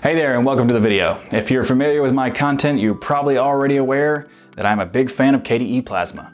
Hey 0.00 0.14
there 0.14 0.36
and 0.36 0.46
welcome 0.46 0.68
to 0.68 0.74
the 0.74 0.78
video. 0.78 1.20
If 1.32 1.50
you're 1.50 1.64
familiar 1.64 2.02
with 2.02 2.14
my 2.14 2.30
content, 2.30 2.78
you're 2.78 2.94
probably 2.94 3.36
already 3.36 3.78
aware 3.78 4.28
that 4.54 4.64
I'm 4.64 4.78
a 4.78 4.86
big 4.86 5.10
fan 5.10 5.34
of 5.34 5.42
KDE 5.42 5.84
Plasma. 5.86 6.30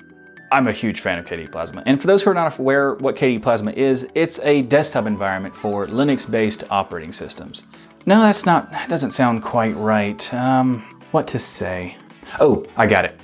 I'm 0.52 0.68
a 0.68 0.72
huge 0.72 1.00
fan 1.00 1.18
of 1.18 1.25
KDE 1.25 1.50
Plasma. 1.50 1.83
And 1.87 1.99
for 1.99 2.07
those 2.07 2.21
who 2.21 2.29
are 2.29 2.35
not 2.35 2.58
aware 2.58 2.92
what 2.97 3.17
KDE 3.17 3.42
Plasma 3.42 3.71
is, 3.71 4.07
it's 4.15 4.39
a 4.41 4.61
desktop 4.61 5.07
environment 5.07 5.57
for 5.57 5.87
Linux-based 5.87 6.65
operating 6.71 7.11
systems. 7.11 7.63
No, 8.05 8.21
that's 8.21 8.45
not, 8.45 8.71
that 8.71 8.91
doesn't 8.91 9.12
sound 9.12 9.43
quite 9.43 9.75
right. 9.77 10.35
Um, 10.35 10.81
what 11.12 11.27
to 11.29 11.39
say? 11.39 11.96
Oh, 12.41 12.67
I 12.77 12.85
got 12.85 13.07
it. 13.07 13.19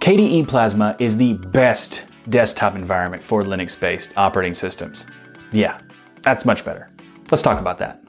KDE 0.00 0.46
Plasma 0.46 0.94
is 0.98 1.16
the 1.16 1.32
best 1.32 2.04
desktop 2.28 2.74
environment 2.74 3.24
for 3.24 3.44
Linux-based 3.44 4.12
operating 4.18 4.52
systems. 4.52 5.06
Yeah, 5.52 5.80
that's 6.20 6.44
much 6.44 6.66
better. 6.66 6.90
Let's 7.30 7.42
talk 7.42 7.58
about 7.58 7.78
that. 7.78 7.99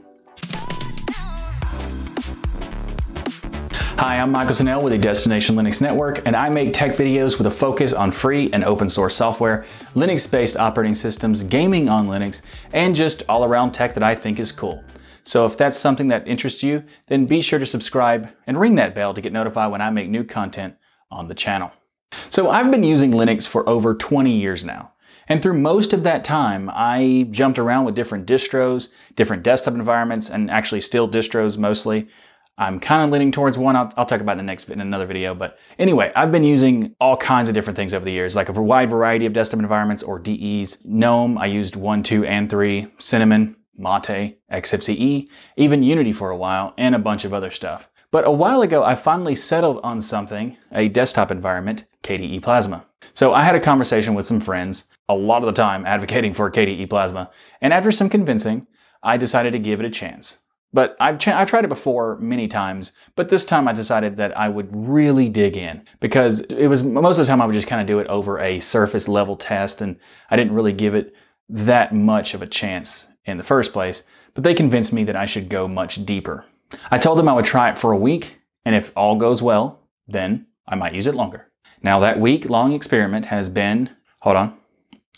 Hi, 4.01 4.17
I'm 4.17 4.31
Michael 4.31 4.55
Tunnell 4.55 4.81
with 4.81 4.93
the 4.93 4.97
Destination 4.97 5.55
Linux 5.55 5.79
Network, 5.79 6.25
and 6.25 6.35
I 6.35 6.49
make 6.49 6.73
tech 6.73 6.93
videos 6.93 7.37
with 7.37 7.45
a 7.45 7.51
focus 7.51 7.93
on 7.93 8.11
free 8.11 8.49
and 8.51 8.63
open 8.63 8.89
source 8.89 9.15
software, 9.15 9.63
Linux-based 9.93 10.57
operating 10.57 10.95
systems, 10.95 11.43
gaming 11.43 11.87
on 11.87 12.07
Linux, 12.07 12.41
and 12.73 12.95
just 12.95 13.21
all 13.29 13.45
around 13.45 13.73
tech 13.73 13.93
that 13.93 14.01
I 14.01 14.15
think 14.15 14.39
is 14.39 14.51
cool. 14.51 14.83
So 15.23 15.45
if 15.45 15.55
that's 15.55 15.77
something 15.77 16.07
that 16.07 16.27
interests 16.27 16.63
you, 16.63 16.83
then 17.09 17.27
be 17.27 17.41
sure 17.41 17.59
to 17.59 17.65
subscribe 17.67 18.27
and 18.47 18.59
ring 18.59 18.73
that 18.77 18.95
bell 18.95 19.13
to 19.13 19.21
get 19.21 19.33
notified 19.33 19.71
when 19.71 19.81
I 19.81 19.91
make 19.91 20.09
new 20.09 20.23
content 20.23 20.73
on 21.11 21.27
the 21.27 21.35
channel. 21.35 21.69
So 22.31 22.49
I've 22.49 22.71
been 22.71 22.81
using 22.81 23.11
Linux 23.11 23.47
for 23.47 23.69
over 23.69 23.93
20 23.93 24.35
years 24.35 24.65
now. 24.65 24.93
And 25.27 25.43
through 25.43 25.59
most 25.59 25.93
of 25.93 26.01
that 26.03 26.23
time, 26.23 26.71
I 26.73 27.27
jumped 27.29 27.59
around 27.59 27.85
with 27.85 27.93
different 27.93 28.25
distros, 28.25 28.89
different 29.15 29.43
desktop 29.43 29.75
environments, 29.75 30.31
and 30.31 30.49
actually 30.49 30.81
still 30.81 31.07
distros 31.07 31.55
mostly. 31.59 32.09
I'm 32.61 32.79
kind 32.79 33.03
of 33.03 33.09
leaning 33.09 33.31
towards 33.31 33.57
one. 33.57 33.75
I'll, 33.75 33.91
I'll, 33.97 34.05
talk 34.05 34.21
about 34.21 34.33
in 34.33 34.37
the 34.37 34.43
next 34.43 34.69
in 34.69 34.81
another 34.81 35.07
video. 35.07 35.33
But 35.33 35.57
anyway, 35.79 36.11
I've 36.15 36.31
been 36.31 36.43
using 36.43 36.95
all 37.01 37.17
kinds 37.17 37.49
of 37.49 37.55
different 37.55 37.75
things 37.75 37.91
over 37.91 38.05
the 38.05 38.11
years, 38.11 38.35
like 38.35 38.49
a 38.49 38.61
wide 38.61 38.91
variety 38.91 39.25
of 39.25 39.33
desktop 39.33 39.61
environments 39.61 40.03
or 40.03 40.19
DEs. 40.19 40.77
GNOME, 40.85 41.39
I 41.39 41.47
used 41.47 41.75
one, 41.75 42.03
two, 42.03 42.23
and 42.23 42.51
three. 42.51 42.85
Cinnamon, 42.99 43.55
Mate, 43.75 44.37
XFCE, 44.51 45.27
even 45.57 45.81
Unity 45.81 46.13
for 46.13 46.29
a 46.29 46.37
while, 46.37 46.75
and 46.77 46.93
a 46.93 46.99
bunch 46.99 47.25
of 47.25 47.33
other 47.33 47.49
stuff. 47.49 47.89
But 48.11 48.27
a 48.27 48.31
while 48.31 48.61
ago, 48.61 48.83
I 48.83 48.93
finally 48.93 49.35
settled 49.35 49.79
on 49.81 49.99
something, 49.99 50.55
a 50.71 50.87
desktop 50.87 51.31
environment, 51.31 51.85
KDE 52.03 52.43
Plasma. 52.43 52.85
So 53.13 53.33
I 53.33 53.41
had 53.41 53.55
a 53.55 53.59
conversation 53.59 54.13
with 54.13 54.27
some 54.27 54.39
friends, 54.39 54.83
a 55.09 55.15
lot 55.15 55.41
of 55.41 55.47
the 55.47 55.59
time 55.59 55.83
advocating 55.87 56.31
for 56.31 56.51
KDE 56.51 56.91
Plasma, 56.91 57.31
and 57.61 57.73
after 57.73 57.91
some 57.91 58.07
convincing, 58.09 58.67
I 59.01 59.17
decided 59.17 59.53
to 59.53 59.59
give 59.59 59.79
it 59.79 59.85
a 59.87 59.89
chance. 59.89 60.37
But 60.73 60.95
I've, 60.99 61.19
ch- 61.19 61.27
I've 61.27 61.49
tried 61.49 61.65
it 61.65 61.69
before 61.69 62.17
many 62.19 62.47
times, 62.47 62.93
but 63.15 63.27
this 63.27 63.43
time 63.43 63.67
I 63.67 63.73
decided 63.73 64.15
that 64.17 64.37
I 64.37 64.47
would 64.47 64.69
really 64.71 65.27
dig 65.27 65.57
in 65.57 65.83
because 65.99 66.41
it 66.41 66.67
was 66.67 66.81
most 66.81 67.17
of 67.17 67.25
the 67.25 67.29
time 67.29 67.41
I 67.41 67.45
would 67.45 67.53
just 67.53 67.67
kind 67.67 67.81
of 67.81 67.87
do 67.87 67.99
it 67.99 68.07
over 68.07 68.39
a 68.39 68.59
surface 68.61 69.07
level 69.09 69.35
test 69.35 69.81
and 69.81 69.97
I 70.29 70.37
didn't 70.37 70.53
really 70.53 70.71
give 70.71 70.95
it 70.95 71.13
that 71.49 71.93
much 71.93 72.33
of 72.33 72.41
a 72.41 72.47
chance 72.47 73.07
in 73.25 73.37
the 73.37 73.43
first 73.43 73.73
place. 73.73 74.03
But 74.33 74.45
they 74.45 74.53
convinced 74.53 74.93
me 74.93 75.03
that 75.03 75.15
I 75.17 75.25
should 75.25 75.49
go 75.49 75.67
much 75.67 76.05
deeper. 76.05 76.45
I 76.89 76.97
told 76.97 77.17
them 77.17 77.27
I 77.27 77.33
would 77.33 77.45
try 77.45 77.69
it 77.69 77.77
for 77.77 77.91
a 77.91 77.97
week, 77.97 78.37
and 78.63 78.73
if 78.73 78.93
all 78.95 79.17
goes 79.17 79.41
well, 79.41 79.81
then 80.07 80.45
I 80.67 80.75
might 80.75 80.95
use 80.95 81.07
it 81.07 81.15
longer. 81.15 81.47
Now, 81.83 81.99
that 81.99 82.19
week 82.19 82.49
long 82.49 82.71
experiment 82.71 83.25
has 83.25 83.49
been, 83.49 83.89
hold 84.21 84.37
on, 84.37 84.57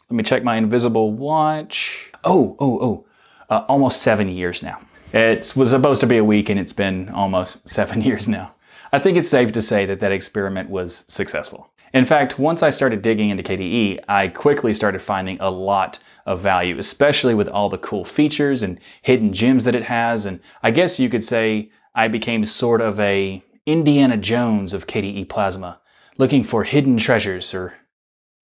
let 0.09 0.17
me 0.17 0.23
check 0.23 0.43
my 0.43 0.55
invisible 0.55 1.13
watch. 1.13 2.11
Oh, 2.23 2.55
oh, 2.59 2.79
oh, 2.81 3.05
uh, 3.49 3.65
almost 3.67 4.01
seven 4.01 4.29
years 4.29 4.63
now. 4.63 4.79
It 5.13 5.53
was 5.55 5.69
supposed 5.69 6.01
to 6.01 6.07
be 6.07 6.17
a 6.17 6.23
week 6.23 6.49
and 6.49 6.59
it's 6.59 6.73
been 6.73 7.09
almost 7.09 7.69
seven 7.69 8.01
years 8.01 8.27
now. 8.27 8.55
I 8.91 8.99
think 8.99 9.17
it's 9.17 9.29
safe 9.29 9.51
to 9.53 9.61
say 9.61 9.85
that 9.85 9.99
that 9.99 10.11
experiment 10.11 10.69
was 10.69 11.05
successful. 11.07 11.69
In 11.93 12.05
fact, 12.05 12.39
once 12.39 12.63
I 12.63 12.71
started 12.71 13.03
digging 13.03 13.29
into 13.29 13.43
KDE, 13.43 13.99
I 14.07 14.27
quickly 14.27 14.73
started 14.73 15.01
finding 15.01 15.39
a 15.39 15.49
lot 15.49 15.99
of 16.25 16.41
value, 16.41 16.79
especially 16.79 17.35
with 17.35 17.47
all 17.47 17.69
the 17.69 17.77
cool 17.77 18.03
features 18.03 18.63
and 18.63 18.79
hidden 19.03 19.31
gems 19.31 19.63
that 19.65 19.75
it 19.75 19.83
has. 19.83 20.25
And 20.25 20.39
I 20.63 20.71
guess 20.71 20.99
you 20.99 21.09
could 21.09 21.23
say 21.23 21.69
I 21.93 22.07
became 22.07 22.45
sort 22.45 22.81
of 22.81 22.99
a 22.99 23.43
Indiana 23.67 24.17
Jones 24.17 24.73
of 24.73 24.87
KDE 24.87 25.29
Plasma, 25.29 25.79
looking 26.17 26.43
for 26.43 26.63
hidden 26.63 26.97
treasures 26.97 27.53
or 27.53 27.75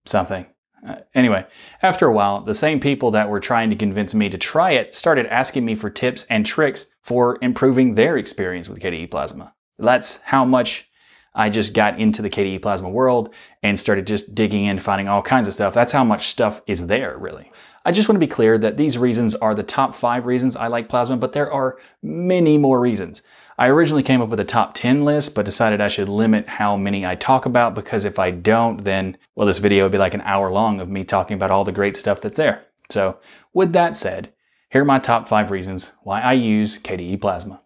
something. 0.06 0.46
Uh, 0.88 0.95
anyway, 1.13 1.45
after 1.81 2.07
a 2.07 2.13
while, 2.13 2.41
the 2.41 2.53
same 2.53 2.79
people 2.79 3.12
that 3.12 3.29
were 3.29 3.40
trying 3.40 3.69
to 3.69 3.75
convince 3.75 4.13
me 4.13 4.29
to 4.29 4.38
try 4.38 4.72
it 4.72 4.95
started 4.95 5.25
asking 5.28 5.66
me 5.66 5.75
for 5.75 5.90
tips 5.90 6.25
and 6.29 6.45
tricks 6.45 6.88
for 7.01 7.38
improving 7.41 7.95
their 7.95 8.17
experience 8.17 8.69
with 8.69 8.79
KDE 8.79 9.12
Plasma. 9.12 9.53
That's 9.78 10.17
how 10.23 10.45
much 10.45 10.90
I 11.35 11.50
just 11.50 11.73
got 11.73 12.00
into 12.00 12.22
the 12.22 12.29
KDE 12.29 12.62
Plasma 12.62 12.90
world 12.90 13.34
and 13.63 13.79
started 13.79 14.07
just 14.07 14.34
digging 14.34 14.66
in, 14.66 14.79
finding 14.79 15.07
all 15.07 15.22
kinds 15.22 15.47
of 15.47 15.53
stuff. 15.53 15.73
That's 15.73 15.91
how 15.91 16.03
much 16.03 16.28
stuff 16.28 16.62
is 16.67 16.88
there, 16.88 17.17
really. 17.17 17.51
I 17.85 17.91
just 17.91 18.09
want 18.09 18.16
to 18.16 18.25
be 18.25 18.28
clear 18.28 18.57
that 18.57 18.78
these 18.78 18.97
reasons 18.97 19.35
are 19.35 19.56
the 19.56 19.63
top 19.63 19.96
five 19.96 20.25
reasons 20.25 20.56
I 20.56 20.67
like 20.67 20.90
Plasma, 20.90 21.17
but 21.17 21.34
there 21.34 21.51
are 21.51 21.78
many 22.03 22.57
more 22.57 22.79
reasons. 22.79 23.22
I 23.59 23.68
originally 23.68 24.03
came 24.03 24.22
up 24.22 24.30
with 24.30 24.40
a 24.40 24.46
top 24.46 24.74
10 24.74 25.03
list, 25.03 25.36
but 25.36 25.44
decided 25.44 25.81
I 25.81 25.90
should 25.90 26.08
limit 26.08 26.47
how 26.47 26.78
many 26.78 27.06
I 27.06 27.16
talk 27.16 27.46
about 27.46 27.75
because 27.75 28.06
if 28.06 28.18
I 28.18 28.31
don't, 28.31 28.86
then, 28.86 29.18
well, 29.36 29.46
this 29.46 29.58
video 29.58 29.84
would 29.84 29.92
be 29.92 29.97
like 29.97 30.14
an 30.14 30.22
hour 30.22 30.50
long 30.50 30.80
of 30.80 30.88
me 30.88 31.03
talking 31.03 31.36
about 31.36 31.52
all 31.52 31.66
the 31.66 31.74
great 31.74 31.97
stuff 31.97 32.22
that's 32.22 32.38
there. 32.38 32.64
So, 32.90 33.18
with 33.53 33.74
that 33.74 33.97
said, 33.97 34.31
here 34.70 34.84
are 34.84 34.86
my 34.86 34.97
top 34.97 35.28
five 35.28 35.52
reasons 35.52 35.92
why 36.03 36.22
I 36.22 36.34
use 36.34 36.80
KDE 36.80 37.20
Plasma. 37.20 37.59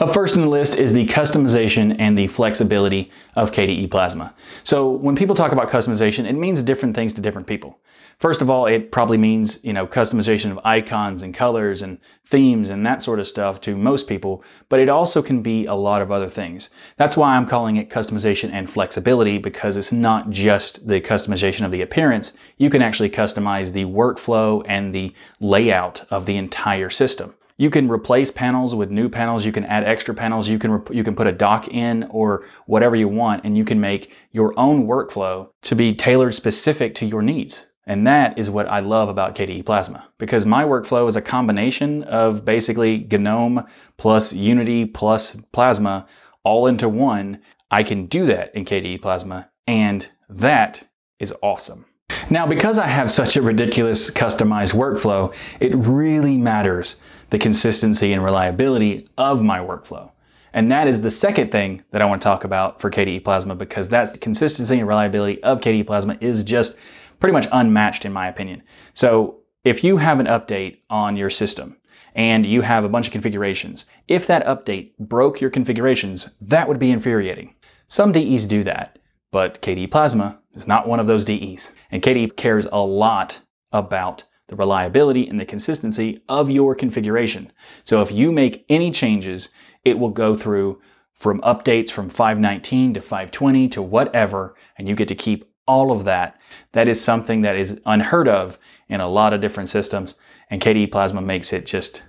Up 0.00 0.12
first 0.12 0.36
in 0.36 0.42
the 0.42 0.48
list 0.48 0.76
is 0.76 0.92
the 0.92 1.06
customization 1.06 1.96
and 1.98 2.16
the 2.16 2.26
flexibility 2.28 3.10
of 3.36 3.52
KDE 3.52 3.90
Plasma. 3.90 4.34
So 4.62 4.90
when 4.90 5.16
people 5.16 5.34
talk 5.34 5.52
about 5.52 5.70
customization, 5.70 6.28
it 6.28 6.34
means 6.34 6.62
different 6.62 6.94
things 6.94 7.12
to 7.14 7.20
different 7.20 7.46
people. 7.46 7.78
First 8.18 8.42
of 8.42 8.48
all, 8.48 8.66
it 8.66 8.92
probably 8.92 9.18
means, 9.18 9.58
you 9.64 9.72
know, 9.72 9.86
customization 9.86 10.50
of 10.50 10.60
icons 10.64 11.22
and 11.22 11.34
colors 11.34 11.82
and 11.82 11.98
themes 12.26 12.70
and 12.70 12.86
that 12.86 13.02
sort 13.02 13.18
of 13.18 13.26
stuff 13.26 13.60
to 13.62 13.76
most 13.76 14.06
people, 14.08 14.44
but 14.68 14.80
it 14.80 14.88
also 14.88 15.20
can 15.20 15.42
be 15.42 15.66
a 15.66 15.74
lot 15.74 16.00
of 16.00 16.12
other 16.12 16.28
things. 16.28 16.70
That's 16.96 17.16
why 17.16 17.36
I'm 17.36 17.46
calling 17.46 17.76
it 17.76 17.90
customization 17.90 18.50
and 18.52 18.70
flexibility 18.70 19.38
because 19.38 19.76
it's 19.76 19.92
not 19.92 20.30
just 20.30 20.86
the 20.86 21.00
customization 21.00 21.64
of 21.64 21.72
the 21.72 21.82
appearance. 21.82 22.32
You 22.56 22.70
can 22.70 22.82
actually 22.82 23.10
customize 23.10 23.72
the 23.72 23.84
workflow 23.84 24.64
and 24.68 24.94
the 24.94 25.12
layout 25.40 26.04
of 26.10 26.26
the 26.26 26.36
entire 26.36 26.90
system. 26.90 27.34
You 27.56 27.70
can 27.70 27.88
replace 27.88 28.30
panels 28.30 28.74
with 28.74 28.90
new 28.90 29.08
panels. 29.08 29.44
You 29.44 29.52
can 29.52 29.64
add 29.64 29.84
extra 29.84 30.14
panels. 30.14 30.48
You 30.48 30.58
can 30.58 30.82
you 30.90 31.04
can 31.04 31.14
put 31.14 31.28
a 31.28 31.32
dock 31.32 31.68
in 31.68 32.04
or 32.04 32.44
whatever 32.66 32.96
you 32.96 33.08
want, 33.08 33.44
and 33.44 33.56
you 33.56 33.64
can 33.64 33.80
make 33.80 34.12
your 34.32 34.52
own 34.58 34.86
workflow 34.86 35.48
to 35.62 35.74
be 35.76 35.94
tailored 35.94 36.34
specific 36.34 36.94
to 36.96 37.06
your 37.06 37.22
needs. 37.22 37.66
And 37.86 38.06
that 38.06 38.38
is 38.38 38.50
what 38.50 38.66
I 38.68 38.80
love 38.80 39.08
about 39.08 39.34
KDE 39.34 39.66
Plasma 39.66 40.08
because 40.18 40.46
my 40.46 40.64
workflow 40.64 41.06
is 41.06 41.16
a 41.16 41.22
combination 41.22 42.02
of 42.04 42.44
basically 42.44 43.06
GNOME 43.10 43.66
plus 43.98 44.32
Unity 44.32 44.86
plus 44.86 45.36
Plasma 45.52 46.06
all 46.44 46.66
into 46.66 46.88
one. 46.88 47.40
I 47.70 47.82
can 47.82 48.06
do 48.06 48.26
that 48.26 48.54
in 48.54 48.64
KDE 48.64 49.02
Plasma, 49.02 49.50
and 49.66 50.08
that 50.28 50.88
is 51.20 51.32
awesome. 51.42 51.84
Now, 52.30 52.46
because 52.46 52.78
I 52.78 52.86
have 52.86 53.10
such 53.10 53.36
a 53.36 53.42
ridiculous 53.42 54.10
customized 54.10 54.74
workflow, 54.74 55.34
it 55.60 55.74
really 55.74 56.38
matters 56.38 56.96
the 57.34 57.38
consistency 57.40 58.12
and 58.12 58.22
reliability 58.22 59.08
of 59.18 59.42
my 59.42 59.58
workflow. 59.58 60.08
And 60.52 60.70
that 60.70 60.86
is 60.86 61.00
the 61.00 61.10
second 61.10 61.50
thing 61.50 61.82
that 61.90 62.00
I 62.00 62.04
want 62.04 62.22
to 62.22 62.24
talk 62.24 62.44
about 62.44 62.80
for 62.80 62.92
KDE 62.92 63.24
Plasma 63.24 63.56
because 63.56 63.88
that's 63.88 64.12
the 64.12 64.18
consistency 64.18 64.78
and 64.78 64.86
reliability 64.86 65.42
of 65.42 65.60
KDE 65.60 65.84
Plasma 65.84 66.16
is 66.20 66.44
just 66.44 66.78
pretty 67.18 67.32
much 67.32 67.48
unmatched 67.50 68.04
in 68.04 68.12
my 68.12 68.28
opinion. 68.28 68.62
So 68.92 69.40
if 69.64 69.82
you 69.82 69.96
have 69.96 70.20
an 70.20 70.26
update 70.26 70.78
on 70.88 71.16
your 71.16 71.28
system 71.28 71.76
and 72.14 72.46
you 72.46 72.60
have 72.60 72.84
a 72.84 72.88
bunch 72.88 73.08
of 73.08 73.12
configurations, 73.12 73.86
if 74.06 74.28
that 74.28 74.46
update 74.46 74.92
broke 75.00 75.40
your 75.40 75.50
configurations, 75.50 76.30
that 76.40 76.68
would 76.68 76.78
be 76.78 76.92
infuriating. 76.92 77.52
Some 77.88 78.12
DEs 78.12 78.46
do 78.46 78.62
that, 78.62 79.00
but 79.32 79.60
KDE 79.60 79.90
Plasma 79.90 80.38
is 80.52 80.68
not 80.68 80.86
one 80.86 81.00
of 81.00 81.08
those 81.08 81.24
DEs. 81.24 81.72
And 81.90 82.00
KDE 82.00 82.36
cares 82.36 82.68
a 82.70 82.78
lot 82.78 83.40
about 83.72 84.22
the 84.48 84.56
reliability 84.56 85.26
and 85.26 85.40
the 85.40 85.44
consistency 85.44 86.22
of 86.28 86.50
your 86.50 86.74
configuration. 86.74 87.50
So 87.84 88.02
if 88.02 88.12
you 88.12 88.32
make 88.32 88.64
any 88.68 88.90
changes, 88.90 89.48
it 89.84 89.98
will 89.98 90.10
go 90.10 90.34
through 90.34 90.80
from 91.12 91.40
updates 91.40 91.90
from 91.90 92.08
519 92.08 92.94
to 92.94 93.00
520 93.00 93.68
to 93.68 93.82
whatever, 93.82 94.56
and 94.76 94.88
you 94.88 94.94
get 94.94 95.08
to 95.08 95.14
keep 95.14 95.50
all 95.66 95.92
of 95.92 96.04
that. 96.04 96.38
That 96.72 96.88
is 96.88 97.00
something 97.00 97.40
that 97.42 97.56
is 97.56 97.78
unheard 97.86 98.28
of 98.28 98.58
in 98.88 99.00
a 99.00 99.08
lot 99.08 99.32
of 99.32 99.40
different 99.40 99.68
systems, 99.68 100.14
and 100.50 100.60
KDE 100.60 100.92
Plasma 100.92 101.22
makes 101.22 101.52
it 101.52 101.66
just 101.66 102.02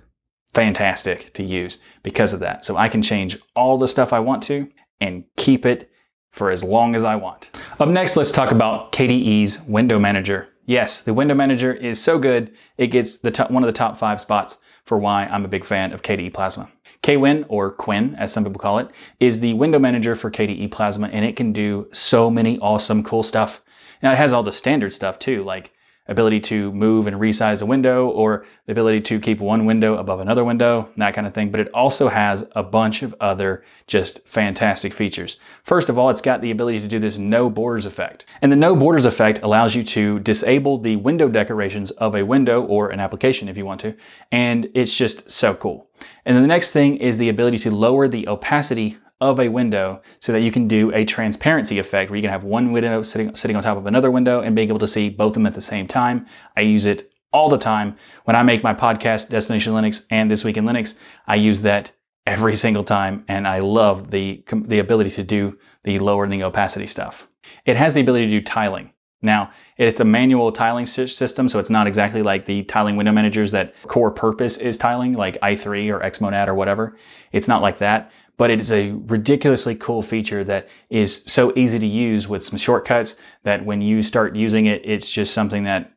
fantastic 0.52 1.32
to 1.34 1.42
use 1.42 1.78
because 2.02 2.32
of 2.32 2.40
that. 2.40 2.64
So 2.64 2.76
I 2.76 2.88
can 2.88 3.02
change 3.02 3.38
all 3.54 3.78
the 3.78 3.88
stuff 3.88 4.12
I 4.12 4.20
want 4.20 4.42
to 4.44 4.68
and 5.00 5.24
keep 5.36 5.64
it 5.66 5.90
for 6.30 6.50
as 6.50 6.62
long 6.62 6.94
as 6.94 7.04
I 7.04 7.16
want. 7.16 7.50
Up 7.80 7.88
next, 7.88 8.16
let's 8.16 8.32
talk 8.32 8.50
about 8.50 8.92
KDE's 8.92 9.62
Window 9.62 9.98
Manager. 9.98 10.48
Yes, 10.68 11.00
the 11.00 11.14
window 11.14 11.34
manager 11.34 11.72
is 11.72 12.02
so 12.02 12.18
good, 12.18 12.52
it 12.76 12.88
gets 12.88 13.18
the 13.18 13.30
top, 13.30 13.52
one 13.52 13.62
of 13.62 13.68
the 13.68 13.72
top 13.72 13.96
five 13.96 14.20
spots 14.20 14.58
for 14.84 14.98
why 14.98 15.24
I'm 15.26 15.44
a 15.44 15.48
big 15.48 15.64
fan 15.64 15.92
of 15.92 16.02
KDE 16.02 16.34
Plasma. 16.34 16.68
KWin, 17.04 17.46
or 17.48 17.70
Quinn, 17.70 18.16
as 18.16 18.32
some 18.32 18.42
people 18.42 18.58
call 18.58 18.78
it, 18.78 18.90
is 19.20 19.38
the 19.38 19.54
window 19.54 19.78
manager 19.78 20.16
for 20.16 20.28
KDE 20.28 20.72
Plasma, 20.72 21.08
and 21.08 21.24
it 21.24 21.36
can 21.36 21.52
do 21.52 21.86
so 21.92 22.28
many 22.28 22.58
awesome, 22.58 23.04
cool 23.04 23.22
stuff. 23.22 23.62
Now, 24.02 24.12
it 24.12 24.16
has 24.16 24.32
all 24.32 24.42
the 24.42 24.50
standard 24.50 24.92
stuff 24.92 25.20
too, 25.20 25.44
like 25.44 25.70
ability 26.08 26.40
to 26.40 26.72
move 26.72 27.06
and 27.06 27.16
resize 27.16 27.62
a 27.62 27.66
window 27.66 28.08
or 28.08 28.44
the 28.66 28.72
ability 28.72 29.00
to 29.00 29.20
keep 29.20 29.40
one 29.40 29.66
window 29.66 29.96
above 29.96 30.20
another 30.20 30.44
window, 30.44 30.88
that 30.96 31.14
kind 31.14 31.26
of 31.26 31.34
thing. 31.34 31.50
But 31.50 31.60
it 31.60 31.68
also 31.74 32.08
has 32.08 32.44
a 32.54 32.62
bunch 32.62 33.02
of 33.02 33.14
other 33.20 33.64
just 33.86 34.26
fantastic 34.28 34.94
features. 34.94 35.38
First 35.64 35.88
of 35.88 35.98
all, 35.98 36.10
it's 36.10 36.20
got 36.20 36.40
the 36.40 36.50
ability 36.50 36.80
to 36.80 36.88
do 36.88 36.98
this 36.98 37.18
no 37.18 37.50
borders 37.50 37.86
effect. 37.86 38.26
And 38.42 38.50
the 38.50 38.56
no 38.56 38.76
borders 38.76 39.04
effect 39.04 39.42
allows 39.42 39.74
you 39.74 39.82
to 39.84 40.20
disable 40.20 40.78
the 40.78 40.96
window 40.96 41.28
decorations 41.28 41.90
of 41.92 42.14
a 42.14 42.24
window 42.24 42.62
or 42.62 42.90
an 42.90 43.00
application 43.00 43.48
if 43.48 43.56
you 43.56 43.66
want 43.66 43.80
to. 43.80 43.94
And 44.32 44.70
it's 44.74 44.96
just 44.96 45.30
so 45.30 45.54
cool. 45.54 45.88
And 46.24 46.36
then 46.36 46.42
the 46.42 46.48
next 46.48 46.72
thing 46.72 46.96
is 46.96 47.18
the 47.18 47.28
ability 47.28 47.58
to 47.58 47.70
lower 47.70 48.08
the 48.08 48.28
opacity 48.28 48.98
of 49.20 49.40
a 49.40 49.48
window 49.48 50.00
so 50.20 50.32
that 50.32 50.42
you 50.42 50.52
can 50.52 50.68
do 50.68 50.92
a 50.92 51.04
transparency 51.04 51.78
effect 51.78 52.10
where 52.10 52.16
you 52.16 52.22
can 52.22 52.30
have 52.30 52.44
one 52.44 52.72
window 52.72 53.02
sitting, 53.02 53.34
sitting 53.34 53.56
on 53.56 53.62
top 53.62 53.78
of 53.78 53.86
another 53.86 54.10
window 54.10 54.40
and 54.40 54.54
being 54.54 54.68
able 54.68 54.78
to 54.78 54.86
see 54.86 55.08
both 55.08 55.28
of 55.28 55.34
them 55.34 55.46
at 55.46 55.54
the 55.54 55.60
same 55.60 55.86
time. 55.86 56.26
I 56.56 56.60
use 56.62 56.84
it 56.84 57.10
all 57.32 57.48
the 57.48 57.58
time. 57.58 57.96
When 58.24 58.36
I 58.36 58.42
make 58.42 58.62
my 58.62 58.74
podcast, 58.74 59.30
Destination 59.30 59.72
Linux 59.72 60.06
and 60.10 60.30
This 60.30 60.44
Week 60.44 60.56
in 60.56 60.64
Linux, 60.64 60.96
I 61.26 61.36
use 61.36 61.62
that 61.62 61.92
every 62.26 62.56
single 62.56 62.84
time 62.84 63.24
and 63.28 63.46
I 63.46 63.60
love 63.60 64.10
the, 64.10 64.44
the 64.66 64.80
ability 64.80 65.10
to 65.12 65.22
do 65.22 65.58
the 65.84 65.98
lowering 65.98 66.30
the 66.30 66.44
opacity 66.44 66.86
stuff. 66.86 67.26
It 67.64 67.76
has 67.76 67.94
the 67.94 68.00
ability 68.00 68.26
to 68.26 68.30
do 68.30 68.40
tiling. 68.42 68.92
Now, 69.22 69.50
it's 69.78 70.00
a 70.00 70.04
manual 70.04 70.52
tiling 70.52 70.84
system, 70.86 71.48
so 71.48 71.58
it's 71.58 71.70
not 71.70 71.86
exactly 71.86 72.22
like 72.22 72.44
the 72.44 72.64
tiling 72.64 72.96
window 72.96 73.12
managers 73.12 73.50
that 73.52 73.74
core 73.84 74.10
purpose 74.10 74.58
is 74.58 74.76
tiling, 74.76 75.14
like 75.14 75.40
i3 75.40 75.90
or 75.90 76.00
Xmonad 76.00 76.48
or 76.48 76.54
whatever. 76.54 76.96
It's 77.32 77.48
not 77.48 77.62
like 77.62 77.78
that, 77.78 78.12
but 78.36 78.50
it 78.50 78.60
is 78.60 78.72
a 78.72 78.92
ridiculously 79.06 79.74
cool 79.74 80.02
feature 80.02 80.44
that 80.44 80.68
is 80.90 81.22
so 81.26 81.52
easy 81.56 81.78
to 81.78 81.86
use 81.86 82.28
with 82.28 82.44
some 82.44 82.58
shortcuts 82.58 83.16
that 83.42 83.64
when 83.64 83.80
you 83.80 84.02
start 84.02 84.36
using 84.36 84.66
it, 84.66 84.82
it's 84.84 85.10
just 85.10 85.32
something 85.32 85.64
that 85.64 85.92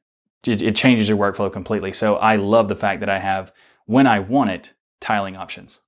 it, 0.46 0.76
changes 0.76 1.10
your 1.10 1.18
workflow 1.18 1.52
completely. 1.52 1.92
So 1.92 2.16
I 2.16 2.38
love 2.38 2.68
the 2.68 2.76
fact 2.76 3.02
that 3.02 3.10
I 3.10 3.20
have, 3.20 3.52
when 3.86 4.08
I 4.08 4.20
want 4.20 4.52
it, 4.52 4.74
tiling 5.02 5.36
options. 5.36 5.80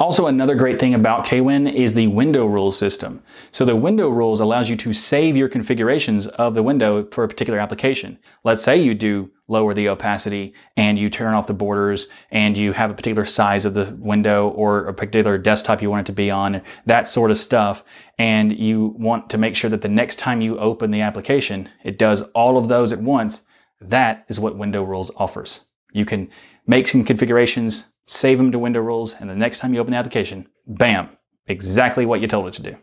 Also, 0.00 0.26
another 0.26 0.54
great 0.54 0.78
thing 0.78 0.94
about 0.94 1.24
KWin 1.24 1.72
is 1.72 1.94
the 1.94 2.06
window 2.08 2.46
rules 2.46 2.78
system. 2.78 3.22
So 3.52 3.64
the 3.64 3.76
window 3.76 4.08
rules 4.08 4.40
allows 4.40 4.68
you 4.68 4.76
to 4.76 4.92
save 4.92 5.36
your 5.36 5.48
configurations 5.48 6.26
of 6.26 6.54
the 6.54 6.62
window 6.62 7.08
for 7.12 7.24
a 7.24 7.28
particular 7.28 7.58
application. 7.58 8.18
Let's 8.44 8.62
say 8.62 8.76
you 8.76 8.94
do 8.94 9.30
lower 9.48 9.74
the 9.74 9.88
opacity 9.88 10.54
and 10.76 10.98
you 10.98 11.08
turn 11.08 11.34
off 11.34 11.46
the 11.46 11.54
borders 11.54 12.08
and 12.30 12.56
you 12.56 12.72
have 12.72 12.90
a 12.90 12.94
particular 12.94 13.24
size 13.24 13.64
of 13.64 13.74
the 13.74 13.96
window 13.98 14.50
or 14.50 14.86
a 14.86 14.94
particular 14.94 15.38
desktop 15.38 15.80
you 15.80 15.90
want 15.90 16.06
it 16.06 16.10
to 16.10 16.12
be 16.12 16.30
on, 16.30 16.60
that 16.86 17.08
sort 17.08 17.30
of 17.30 17.36
stuff. 17.36 17.82
And 18.18 18.56
you 18.56 18.94
want 18.98 19.30
to 19.30 19.38
make 19.38 19.56
sure 19.56 19.70
that 19.70 19.82
the 19.82 19.88
next 19.88 20.16
time 20.18 20.40
you 20.40 20.58
open 20.58 20.90
the 20.90 21.00
application, 21.00 21.68
it 21.82 21.98
does 21.98 22.22
all 22.34 22.58
of 22.58 22.68
those 22.68 22.92
at 22.92 23.00
once. 23.00 23.42
That 23.80 24.24
is 24.28 24.38
what 24.38 24.58
window 24.58 24.82
rules 24.82 25.10
offers. 25.16 25.60
You 25.92 26.04
can 26.04 26.28
make 26.66 26.86
some 26.86 27.04
configurations, 27.04 27.88
save 28.08 28.38
them 28.38 28.50
to 28.50 28.58
window 28.58 28.80
rules, 28.80 29.12
and 29.14 29.28
the 29.28 29.34
next 29.34 29.58
time 29.58 29.74
you 29.74 29.80
open 29.80 29.90
the 29.90 29.98
application, 29.98 30.48
bam, 30.66 31.10
exactly 31.46 32.06
what 32.06 32.22
you 32.22 32.26
told 32.26 32.48
it 32.48 32.54
to 32.54 32.62
do. 32.62 32.76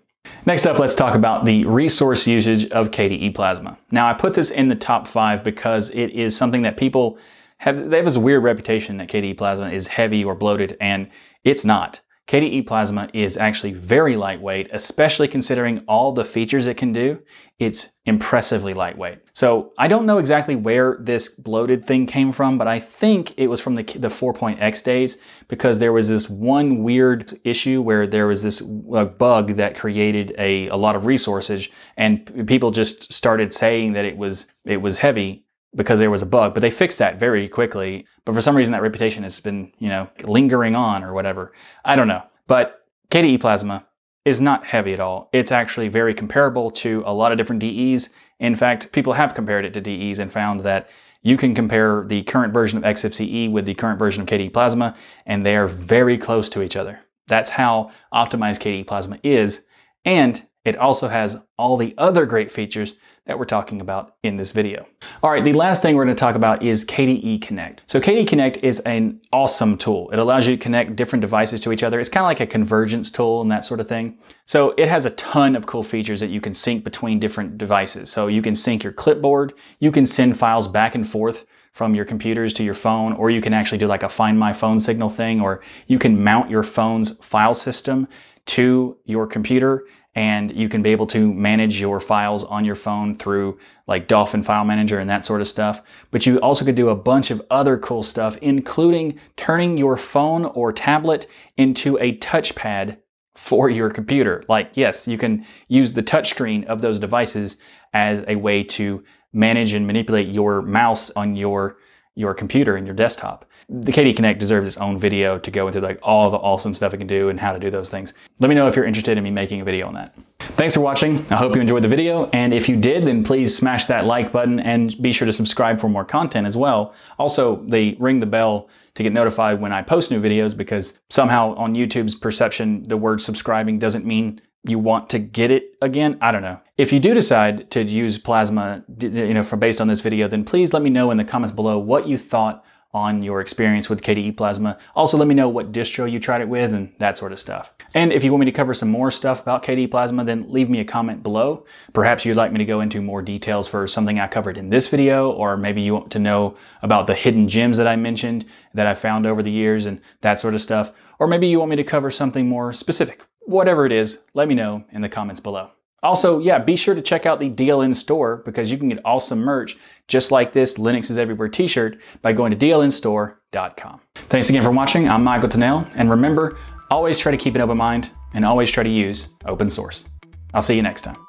Next 0.45 0.67
up, 0.67 0.77
let's 0.77 0.93
talk 0.93 1.15
about 1.15 1.45
the 1.45 1.65
resource 1.65 2.27
usage 2.27 2.69
of 2.69 2.91
KDE 2.91 3.33
Plasma. 3.33 3.75
Now, 3.89 4.07
I 4.07 4.13
put 4.13 4.35
this 4.35 4.51
in 4.51 4.67
the 4.67 4.75
top 4.75 5.07
five 5.07 5.43
because 5.43 5.89
it 5.89 6.11
is 6.11 6.37
something 6.37 6.61
that 6.61 6.77
people 6.77 7.17
have, 7.57 7.89
they 7.89 7.95
have 7.95 8.05
this 8.05 8.17
weird 8.17 8.43
reputation 8.43 8.97
that 8.97 9.09
KDE 9.09 9.35
Plasma 9.35 9.69
is 9.69 9.87
heavy 9.87 10.23
or 10.23 10.35
bloated, 10.35 10.77
and 10.79 11.09
it's 11.43 11.65
not. 11.65 11.99
KDE 12.27 12.65
Plasma 12.65 13.07
is 13.13 13.37
actually 13.37 13.73
very 13.73 14.15
lightweight, 14.15 14.69
especially 14.73 15.27
considering 15.27 15.83
all 15.87 16.11
the 16.11 16.25
features 16.25 16.65
it 16.65 16.75
can 16.75 16.91
do. 16.91 17.19
It's 17.59 17.89
impressively 18.05 18.73
lightweight. 18.73 19.19
So 19.33 19.73
I 19.77 19.87
don't 19.87 20.07
know 20.07 20.17
exactly 20.17 20.55
where 20.55 20.97
this 20.99 21.29
bloated 21.29 21.85
thing 21.85 22.07
came 22.07 22.31
from, 22.31 22.57
but 22.57 22.67
I 22.67 22.79
think 22.79 23.35
it 23.37 23.47
was 23.47 23.61
from 23.61 23.75
the, 23.75 23.83
the 23.83 24.07
4.x 24.07 24.81
days 24.81 25.19
because 25.49 25.77
there 25.77 25.93
was 25.93 26.09
this 26.09 26.27
one 26.27 26.81
weird 26.81 27.31
issue 27.43 27.81
where 27.81 28.07
there 28.07 28.25
was 28.25 28.41
this 28.41 28.59
uh, 28.61 29.05
bug 29.05 29.55
that 29.57 29.77
created 29.77 30.33
a, 30.39 30.67
a 30.69 30.75
lot 30.75 30.95
of 30.95 31.05
resources 31.05 31.69
and 31.97 32.47
people 32.47 32.71
just 32.71 33.13
started 33.13 33.53
saying 33.53 33.93
that 33.93 34.03
it 34.03 34.17
was, 34.17 34.47
it 34.65 34.77
was 34.77 34.97
heavy 34.97 35.44
because 35.75 35.99
there 35.99 36.11
was 36.11 36.21
a 36.21 36.25
bug, 36.25 36.53
but 36.53 36.61
they 36.61 36.71
fixed 36.71 36.99
that 36.99 37.19
very 37.19 37.47
quickly. 37.47 38.05
But 38.23 38.33
for 38.33 38.41
some 38.41 38.55
reason, 38.55 38.71
that 38.71 38.81
reputation 38.81 39.23
has 39.23 39.39
been, 39.39 39.71
you 39.77 39.89
know, 39.89 40.09
lingering 40.23 40.75
on 40.75 41.03
or 41.03 41.13
whatever. 41.13 41.53
I 41.83 41.95
don't 41.95 42.07
know. 42.07 42.23
But 42.47 42.85
KDE 43.11 43.41
Plasma 43.41 43.85
is 44.23 44.41
not 44.41 44.65
heavy 44.65 44.93
at 44.93 44.99
all. 44.99 45.29
It's 45.33 45.51
actually 45.51 45.87
very 45.87 46.13
comparable 46.13 46.71
to 46.71 47.03
a 47.05 47.13
lot 47.13 47.31
of 47.31 47.37
different 47.37 47.61
DEs. 47.61 48.09
In 48.39 48.55
fact, 48.55 48.91
people 48.91 49.13
have 49.13 49.35
compared 49.35 49.65
it 49.65 49.73
to 49.75 49.81
DEs 49.81 50.19
and 50.19 50.31
found 50.31 50.61
that 50.61 50.89
you 51.21 51.37
can 51.37 51.55
compare 51.55 52.03
the 52.05 52.23
current 52.23 52.53
version 52.53 52.77
of 52.77 52.83
XFCE 52.83 53.51
with 53.51 53.65
the 53.65 53.73
current 53.73 53.99
version 53.99 54.21
of 54.21 54.27
KDE 54.27 54.53
Plasma, 54.53 54.95
and 55.25 55.45
they 55.45 55.55
are 55.55 55.67
very 55.67 56.17
close 56.17 56.49
to 56.49 56.61
each 56.61 56.75
other. 56.75 56.99
That's 57.27 57.49
how 57.49 57.91
optimized 58.13 58.59
KDE 58.59 58.87
Plasma 58.87 59.19
is. 59.23 59.63
And 60.05 60.45
it 60.65 60.77
also 60.77 61.07
has 61.07 61.37
all 61.57 61.77
the 61.77 61.95
other 61.97 62.25
great 62.25 62.51
features 62.51 62.95
that 63.25 63.39
we're 63.39 63.45
talking 63.45 63.81
about 63.81 64.15
in 64.23 64.37
this 64.37 64.51
video. 64.51 64.85
All 65.23 65.31
right, 65.31 65.43
the 65.43 65.53
last 65.53 65.81
thing 65.81 65.95
we're 65.95 66.05
gonna 66.05 66.15
talk 66.15 66.35
about 66.35 66.61
is 66.61 66.85
KDE 66.85 67.41
Connect. 67.41 67.81
So 67.87 67.99
KDE 67.99 68.27
Connect 68.27 68.57
is 68.57 68.81
an 68.81 69.19
awesome 69.33 69.77
tool. 69.77 70.11
It 70.11 70.19
allows 70.19 70.45
you 70.45 70.55
to 70.55 70.61
connect 70.61 70.95
different 70.95 71.21
devices 71.21 71.59
to 71.61 71.71
each 71.71 71.81
other. 71.81 71.99
It's 71.99 72.09
kind 72.09 72.23
of 72.23 72.27
like 72.27 72.39
a 72.39 72.45
convergence 72.45 73.09
tool 73.09 73.41
and 73.41 73.49
that 73.49 73.65
sort 73.65 73.79
of 73.79 73.87
thing. 73.87 74.19
So 74.45 74.71
it 74.77 74.87
has 74.87 75.07
a 75.07 75.11
ton 75.11 75.55
of 75.55 75.65
cool 75.65 75.81
features 75.81 76.19
that 76.19 76.29
you 76.29 76.39
can 76.39 76.53
sync 76.53 76.83
between 76.83 77.19
different 77.19 77.57
devices. 77.57 78.11
So 78.11 78.27
you 78.27 78.43
can 78.43 78.55
sync 78.55 78.83
your 78.83 78.93
clipboard, 78.93 79.53
you 79.79 79.91
can 79.91 80.05
send 80.05 80.37
files 80.37 80.67
back 80.67 80.93
and 80.93 81.07
forth 81.07 81.45
from 81.71 81.95
your 81.95 82.05
computers 82.05 82.53
to 82.53 82.63
your 82.63 82.73
phone, 82.73 83.11
or 83.13 83.29
you 83.29 83.41
can 83.41 83.53
actually 83.53 83.77
do 83.77 83.87
like 83.87 84.03
a 84.03 84.09
find 84.09 84.39
my 84.39 84.53
phone 84.53 84.79
signal 84.79 85.09
thing, 85.09 85.41
or 85.41 85.61
you 85.87 85.99
can 85.99 86.23
mount 86.23 86.49
your 86.49 86.63
phone's 86.63 87.17
file 87.25 87.53
system 87.53 88.07
to 88.45 88.95
your 89.05 89.25
computer 89.25 89.85
and 90.15 90.51
you 90.55 90.69
can 90.69 90.81
be 90.81 90.91
able 90.91 91.07
to 91.07 91.33
manage 91.33 91.79
your 91.79 91.99
files 91.99 92.45
on 92.45 92.63
your 92.63 92.75
phone 92.75 93.13
through 93.15 93.59
like 93.87 94.07
Dolphin 94.07 94.43
File 94.43 94.63
Manager 94.63 94.99
and 94.99 95.09
that 95.09 95.25
sort 95.25 95.41
of 95.41 95.47
stuff. 95.47 95.81
But 96.11 96.25
you 96.25 96.39
also 96.39 96.63
could 96.63 96.75
do 96.75 96.89
a 96.89 96.95
bunch 96.95 97.31
of 97.31 97.41
other 97.51 97.77
cool 97.77 98.01
stuff, 98.01 98.37
including 98.37 99.19
turning 99.35 99.77
your 99.77 99.97
phone 99.97 100.45
or 100.45 100.71
tablet 100.71 101.27
into 101.57 101.97
a 101.97 102.17
touchpad 102.19 102.97
for 103.35 103.69
your 103.69 103.89
computer. 103.89 104.43
Like, 104.47 104.71
yes, 104.75 105.07
you 105.07 105.17
can 105.17 105.45
use 105.67 105.91
the 105.91 106.03
touchscreen 106.03 106.65
of 106.65 106.81
those 106.81 106.99
devices 106.99 107.57
as 107.93 108.23
a 108.27 108.37
way 108.37 108.63
to 108.63 109.03
manage 109.33 109.73
and 109.73 109.85
manipulate 109.85 110.29
your 110.29 110.61
mouse 110.61 111.11
on 111.11 111.35
your 111.35 111.77
your 112.17 112.33
computer 112.33 112.77
and 112.77 112.87
your 112.87 112.95
desktop. 112.95 113.45
The 113.67 113.91
KDE 113.91 114.15
Connect 114.15 114.39
deserves 114.39 114.67
its 114.67 114.77
own 114.77 114.97
video 114.97 115.39
to 115.39 115.51
go 115.51 115.67
into 115.67 115.81
like 115.81 115.99
all 116.03 116.29
the 116.29 116.37
awesome 116.37 116.73
stuff 116.73 116.93
it 116.93 116.97
can 116.97 117.07
do 117.07 117.29
and 117.29 117.39
how 117.39 117.51
to 117.51 117.59
do 117.59 117.71
those 117.71 117.89
things. 117.89 118.13
Let 118.39 118.49
me 118.49 118.55
know 118.55 118.67
if 118.67 118.75
you're 118.75 118.85
interested 118.85 119.17
in 119.17 119.23
me 119.23 119.31
making 119.31 119.61
a 119.61 119.63
video 119.63 119.87
on 119.87 119.93
that. 119.95 120.15
Thanks 120.39 120.75
for 120.75 120.81
watching. 120.81 121.25
I 121.31 121.35
hope 121.35 121.55
you 121.55 121.61
enjoyed 121.61 121.83
the 121.83 121.87
video. 121.87 122.29
And 122.31 122.53
if 122.53 122.69
you 122.69 122.75
did, 122.75 123.07
then 123.07 123.23
please 123.23 123.55
smash 123.55 123.85
that 123.85 124.05
like 124.05 124.31
button 124.31 124.59
and 124.59 124.95
be 125.01 125.11
sure 125.11 125.25
to 125.25 125.33
subscribe 125.33 125.81
for 125.81 125.89
more 125.89 126.05
content 126.05 126.45
as 126.45 126.55
well. 126.55 126.93
Also, 127.17 127.63
they 127.67 127.97
ring 127.99 128.19
the 128.19 128.25
bell 128.25 128.69
to 128.93 129.03
get 129.03 129.11
notified 129.11 129.59
when 129.59 129.73
I 129.73 129.81
post 129.81 130.11
new 130.11 130.21
videos 130.21 130.55
because 130.55 130.97
somehow 131.09 131.55
on 131.55 131.73
YouTube's 131.73 132.15
perception, 132.15 132.87
the 132.87 132.97
word 132.97 133.19
subscribing 133.21 133.79
doesn't 133.79 134.05
mean 134.05 134.41
you 134.67 134.79
want 134.79 135.09
to 135.09 135.19
get 135.19 135.51
it 135.51 135.75
again. 135.81 136.17
I 136.21 136.31
don't 136.31 136.41
know. 136.41 136.59
If 136.77 136.91
you 136.91 136.99
do 136.99 137.13
decide 137.13 137.69
to 137.71 137.83
use 137.83 138.17
Plasma, 138.17 138.83
you 138.99 139.33
know, 139.33 139.43
for 139.43 139.57
based 139.57 139.79
on 139.79 139.87
this 139.87 140.01
video, 140.01 140.27
then 140.27 140.43
please 140.43 140.73
let 140.73 140.81
me 140.81 140.89
know 140.89 141.11
in 141.11 141.17
the 141.17 141.23
comments 141.23 141.51
below 141.51 141.77
what 141.77 142.07
you 142.07 142.17
thought 142.17 142.65
on 142.95 143.21
your 143.21 143.41
experience 143.41 143.89
with 143.89 144.01
KDE 144.01 144.37
Plasma. 144.37 144.77
Also, 144.95 145.17
let 145.17 145.27
me 145.27 145.35
know 145.35 145.49
what 145.49 145.73
distro 145.73 146.09
you 146.09 146.17
tried 146.17 146.39
it 146.39 146.47
with 146.47 146.73
and 146.73 146.93
that 146.99 147.17
sort 147.17 147.33
of 147.33 147.39
stuff. 147.39 147.73
And 147.93 148.13
if 148.13 148.23
you 148.23 148.31
want 148.31 148.39
me 148.39 148.45
to 148.45 148.53
cover 148.53 148.73
some 148.73 148.89
more 148.89 149.11
stuff 149.11 149.41
about 149.41 149.63
KDE 149.63 149.91
Plasma, 149.91 150.23
then 150.23 150.45
leave 150.49 150.69
me 150.69 150.79
a 150.79 150.85
comment 150.85 151.21
below. 151.21 151.65
Perhaps 151.91 152.23
you'd 152.23 152.37
like 152.37 152.53
me 152.53 152.57
to 152.57 152.63
go 152.63 152.79
into 152.79 153.01
more 153.01 153.21
details 153.21 153.67
for 153.67 153.85
something 153.85 154.17
I 154.17 154.27
covered 154.27 154.57
in 154.57 154.69
this 154.69 154.87
video, 154.87 155.31
or 155.31 155.57
maybe 155.57 155.81
you 155.81 155.93
want 155.93 156.09
to 156.13 156.19
know 156.19 156.55
about 156.83 157.05
the 157.05 157.13
hidden 157.13 157.49
gems 157.49 157.77
that 157.77 157.87
I 157.87 157.97
mentioned 157.97 158.45
that 158.73 158.87
I 158.87 158.95
found 158.95 159.27
over 159.27 159.43
the 159.43 159.51
years 159.51 159.87
and 159.87 159.99
that 160.21 160.39
sort 160.39 160.55
of 160.55 160.61
stuff. 160.61 160.93
Or 161.19 161.27
maybe 161.27 161.47
you 161.47 161.59
want 161.59 161.71
me 161.71 161.75
to 161.75 161.83
cover 161.83 162.09
something 162.09 162.47
more 162.47 162.71
specific. 162.71 163.25
Whatever 163.41 163.85
it 163.85 163.91
is, 163.91 164.21
let 164.33 164.47
me 164.47 164.55
know 164.55 164.85
in 164.93 165.01
the 165.01 165.09
comments 165.09 165.41
below. 165.41 165.71
Also, 166.05 166.37
yeah, 166.37 166.59
be 166.59 166.75
sure 166.75 166.93
to 166.93 167.01
check 167.01 167.25
out 167.25 167.39
the 167.39 167.49
DLN 167.49 167.93
store 167.93 168.43
because 168.45 168.71
you 168.71 168.77
can 168.77 168.89
get 168.89 168.99
awesome 169.03 169.39
merch 169.39 169.75
just 170.07 170.31
like 170.31 170.53
this 170.53 170.75
Linux 170.77 171.09
is 171.09 171.17
Everywhere 171.17 171.49
t-shirt 171.49 171.99
by 172.21 172.31
going 172.31 172.55
to 172.55 172.57
dlnstore.com. 172.57 173.99
Thanks 174.13 174.49
again 174.49 174.61
for 174.61 174.69
watching. 174.69 175.09
I'm 175.09 175.23
Michael 175.23 175.49
Tunnell, 175.49 175.89
and 175.95 176.11
remember, 176.11 176.57
always 176.91 177.17
try 177.17 177.31
to 177.31 177.37
keep 177.37 177.55
an 177.55 177.61
open 177.61 177.77
mind 177.77 178.11
and 178.35 178.45
always 178.45 178.69
try 178.69 178.83
to 178.83 178.89
use 178.89 179.29
open 179.45 179.67
source. 179.67 180.05
I'll 180.53 180.61
see 180.61 180.75
you 180.75 180.83
next 180.83 181.01
time. 181.01 181.24